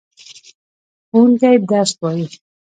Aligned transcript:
ښوونکی 1.09 1.53
درس 1.69 1.91
وايي. 2.01 2.25